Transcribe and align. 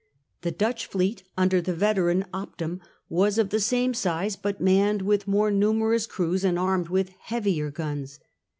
The 0.41 0.49
Dutch 0.49 0.87
fleet, 0.87 1.21
under 1.37 1.61
the 1.61 1.75
veteran 1.75 2.25
Opdam, 2.33 2.79
was 3.07 3.37
of 3.37 3.51
the 3.51 3.59
same 3.59 3.93
size, 3.93 4.35
but 4.35 4.59
manned 4.59 5.03
with 5.03 5.27
more 5.27 5.51
numerous 5.51 6.07
crews 6.07 6.43
and 6.43 6.57
armed 6.57 6.89
with 6.89 7.09
heavier 7.25 7.69
guns. 7.69 8.19